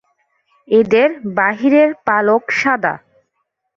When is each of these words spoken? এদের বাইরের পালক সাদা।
এদের 0.67 1.09
বাইরের 1.37 1.89
পালক 2.05 2.43
সাদা। 2.51 2.93